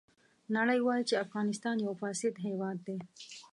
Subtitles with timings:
[0.55, 2.97] نړۍ وایي چې افغانستان یو فاسد هېواد دی.